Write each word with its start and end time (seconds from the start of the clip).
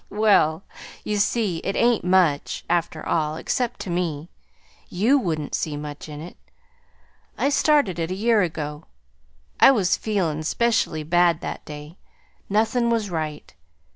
"Well, 0.09 0.63
you 1.03 1.17
see, 1.17 1.57
it 1.59 1.75
ain't 1.75 2.03
much, 2.03 2.65
after 2.67 3.05
all, 3.07 3.35
except 3.35 3.79
to 3.81 3.91
me. 3.91 4.31
YOU 4.89 5.19
wouldn't 5.19 5.53
see 5.53 5.77
much 5.77 6.09
in 6.09 6.19
it. 6.19 6.37
I 7.37 7.49
started 7.49 7.99
it 7.99 8.09
a 8.09 8.15
year 8.15 8.41
ago. 8.41 8.85
I 9.59 9.69
was 9.69 9.97
feelin' 9.97 10.41
'specially 10.41 11.03
bad 11.03 11.41
that 11.41 11.63
day. 11.65 11.99
Nothin' 12.49 12.89
was 12.89 13.11
right. 13.11 13.53